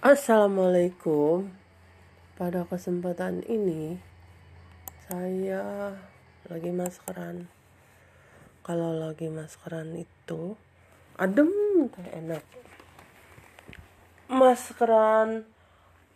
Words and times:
Assalamualaikum. 0.00 1.52
Pada 2.40 2.64
kesempatan 2.64 3.44
ini 3.44 4.00
saya 5.04 5.92
lagi 6.48 6.72
maskeran. 6.72 7.52
Kalau 8.64 8.96
lagi 8.96 9.28
maskeran 9.28 9.92
itu 10.00 10.56
adem 11.20 11.52
teh 11.92 12.16
enak. 12.16 12.40
Maskeran 14.32 15.44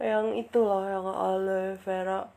yang 0.01 0.33
itulah 0.33 0.89
yang 0.89 1.05
aloe 1.05 1.77
vera. 1.85 2.33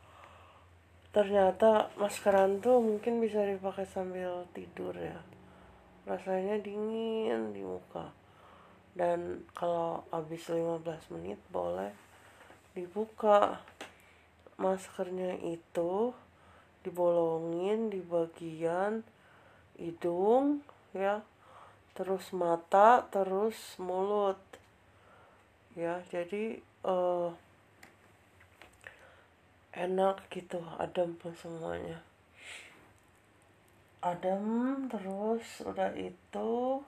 Ternyata 1.16 1.96
maskeran 1.96 2.60
tuh 2.60 2.84
mungkin 2.84 3.24
bisa 3.24 3.40
dipakai 3.48 3.88
sambil 3.88 4.44
tidur 4.52 4.92
ya. 5.00 5.24
Rasanya 6.12 6.60
dingin 6.60 7.56
di 7.56 7.64
muka 7.64 8.27
dan 8.98 9.46
kalau 9.54 10.02
habis 10.10 10.50
15 10.50 10.82
menit 11.14 11.38
boleh 11.54 11.94
dibuka 12.74 13.62
maskernya 14.58 15.38
itu 15.46 16.18
dibolongin 16.82 17.94
di 17.94 18.02
bagian 18.02 19.06
hidung 19.78 20.66
ya. 20.98 21.22
Terus 21.94 22.34
mata 22.34 23.06
terus 23.14 23.78
mulut 23.78 24.42
ya. 25.78 26.02
Jadi 26.10 26.58
uh, 26.82 27.30
enak 29.78 30.26
gitu 30.34 30.58
adem 30.82 31.14
semuanya. 31.38 32.02
Adem 34.02 34.90
terus 34.90 35.46
udah 35.62 35.94
itu 35.94 36.82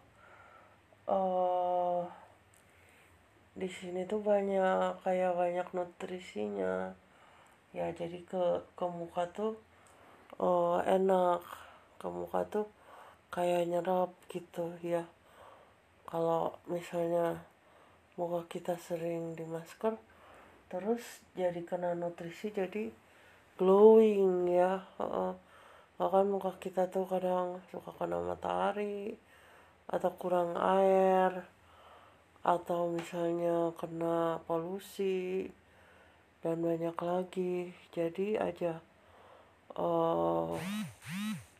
uh, 1.09 2.05
di 3.57 3.67
sini 3.67 4.05
tuh 4.05 4.21
banyak 4.21 5.01
kayak 5.01 5.33
banyak 5.33 5.67
nutrisinya. 5.73 6.93
Ya 7.73 7.89
jadi 7.93 8.21
ke 8.23 8.63
ke 8.77 8.85
muka 8.85 9.25
tuh 9.33 9.57
uh, 10.37 10.79
enak. 10.85 11.41
Ke 11.97 12.07
muka 12.07 12.45
tuh 12.47 12.69
kayak 13.33 13.67
nyerap 13.67 14.13
gitu 14.29 14.71
ya. 14.85 15.03
Kalau 16.05 16.55
misalnya 16.69 17.41
muka 18.15 18.45
kita 18.45 18.77
sering 18.77 19.33
di 19.33 19.45
masker 19.45 19.97
terus 20.69 21.01
jadi 21.33 21.65
kena 21.65 21.97
nutrisi 21.97 22.53
jadi 22.53 22.93
glowing 23.57 24.53
ya. 24.53 24.85
Uh, 25.01 25.33
bahkan 25.99 26.31
muka 26.31 26.55
kita 26.61 26.87
tuh 26.87 27.03
kadang 27.03 27.59
suka 27.73 27.91
kena 27.97 28.23
matahari 28.23 29.19
atau 29.89 30.11
kurang 30.21 30.53
air 30.53 31.49
atau 32.45 32.93
misalnya 32.93 33.73
kena 33.75 34.39
polusi 34.45 35.49
dan 36.45 36.61
banyak 36.61 36.95
lagi. 36.95 37.73
Jadi 37.91 38.37
aja 38.39 38.79
uh, 39.75 40.55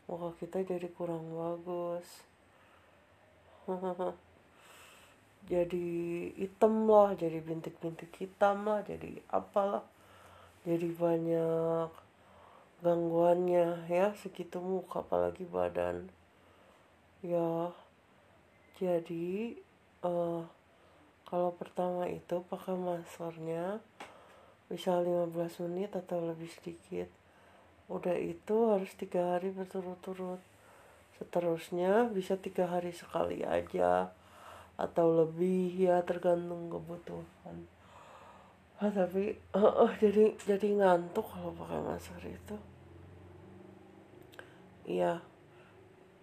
muka 0.08 0.30
kita 0.40 0.62
jadi 0.64 0.88
kurang 0.94 1.26
bagus. 1.34 2.06
Jadi 5.50 6.30
hitam 6.36 6.86
lah 6.86 7.16
jadi 7.16 7.40
bintik-bintik 7.42 8.12
hitam 8.22 8.70
lah 8.70 8.84
jadi 8.86 9.18
apalah. 9.32 9.82
Jadi 10.62 10.92
banyak 10.94 11.90
gangguannya 12.84 13.88
ya 13.88 14.12
segitu 14.20 14.60
muka 14.60 15.00
apalagi 15.00 15.48
badan. 15.48 16.12
Ya 17.24 17.72
jadi 18.80 19.60
uh, 20.00 20.48
kalau 21.28 21.52
pertama 21.52 22.08
itu 22.08 22.40
pakai 22.48 22.72
maskernya 22.72 23.84
bisa 24.72 24.96
15 24.96 25.36
menit 25.68 25.92
atau 25.92 26.24
lebih 26.24 26.48
sedikit 26.48 27.12
udah 27.90 28.16
itu 28.16 28.56
harus 28.70 28.94
tiga 28.94 29.36
hari 29.36 29.50
berturut-turut. 29.50 30.38
Seterusnya 31.18 32.08
bisa 32.08 32.38
tiga 32.38 32.70
hari 32.70 32.94
sekali 32.94 33.42
aja 33.42 34.14
atau 34.80 35.06
lebih 35.12 35.74
ya 35.76 36.00
tergantung 36.06 36.70
kebutuhan. 36.72 37.68
Ah, 38.80 38.88
tapi 38.88 39.36
uh, 39.52 39.84
uh, 39.84 39.92
jadi 40.00 40.32
jadi 40.40 40.80
ngantuk 40.80 41.28
kalau 41.28 41.52
pakai 41.52 41.84
masker 41.84 42.22
itu. 42.24 42.56
Iya 44.88 45.20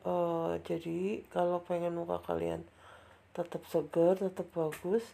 uh, 0.03 0.59
jadi 0.61 1.23
kalau 1.31 1.63
pengen 1.63 1.97
muka 1.97 2.21
kalian 2.25 2.61
tetap 3.37 3.61
segar 3.69 4.17
tetap 4.17 4.49
bagus 4.57 5.05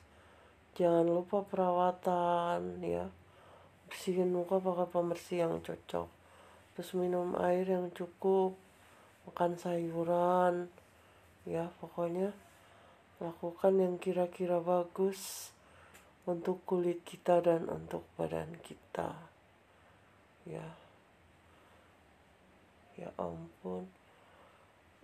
jangan 0.73 1.05
lupa 1.05 1.45
perawatan 1.45 2.81
ya. 2.81 3.05
Bersihin 3.85 4.33
muka 4.33 4.57
pakai 4.57 4.89
pembersih 4.89 5.45
yang 5.45 5.61
cocok. 5.61 6.09
Terus 6.73 6.89
minum 6.97 7.37
air 7.37 7.69
yang 7.69 7.93
cukup 7.93 8.57
makan 9.29 9.55
sayuran 9.55 10.67
ya 11.47 11.71
pokoknya 11.79 12.35
lakukan 13.23 13.73
yang 13.79 13.95
kira-kira 13.99 14.59
bagus 14.59 15.51
untuk 16.27 16.63
kulit 16.63 17.03
kita 17.05 17.43
dan 17.43 17.69
untuk 17.69 18.03
badan 18.17 18.57
kita. 18.65 19.13
Ya. 20.49 20.65
Ya 22.97 23.09
ampun 23.19 23.85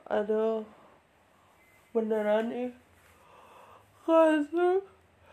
ada 0.09 0.65
beneran 1.93 2.49
nih 2.49 2.73
kasih 4.03 4.81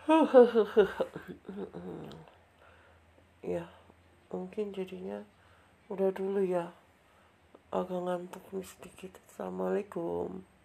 ya 3.57 3.65
mungkin 4.29 4.77
jadinya 4.77 5.25
udah 5.89 6.11
dulu 6.13 6.45
ya. 6.45 6.71
Agak 7.75 7.99
ngantuk 8.07 8.47
sedikit. 8.63 9.19
Assalamualaikum 9.27 10.56